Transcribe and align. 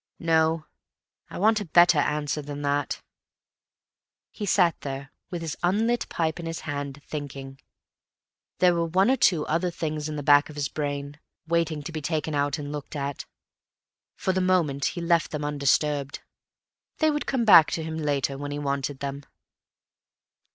No, 0.17 0.65
I 1.29 1.37
want 1.37 1.61
a 1.61 1.65
better 1.65 1.99
answer 1.99 2.41
than 2.41 2.63
that." 2.63 3.03
He 4.31 4.47
sat 4.47 4.81
there 4.81 5.11
with 5.29 5.43
his 5.43 5.55
unlit 5.61 6.09
pipe 6.09 6.39
in 6.39 6.47
his 6.47 6.61
hand, 6.61 7.03
thinking. 7.05 7.59
There 8.57 8.73
were 8.73 8.87
one 8.87 9.11
or 9.11 9.15
two 9.15 9.45
other 9.45 9.69
things 9.69 10.09
in 10.09 10.15
the 10.15 10.23
back 10.23 10.49
of 10.49 10.55
his 10.55 10.69
brain, 10.69 11.19
waiting 11.47 11.83
to 11.83 11.91
be 11.91 12.01
taken 12.01 12.33
out 12.33 12.57
and 12.57 12.71
looked 12.71 12.95
at. 12.95 13.25
For 14.15 14.33
the 14.33 14.41
moment 14.41 14.85
he 14.85 15.01
left 15.01 15.29
them 15.29 15.45
undisturbed. 15.45 16.21
They 16.97 17.11
would 17.11 17.27
come 17.27 17.45
back 17.45 17.69
to 17.73 17.83
him 17.83 17.95
later 17.97 18.39
when 18.39 18.49
he 18.49 18.57
wanted 18.57 19.01
them. 19.01 19.21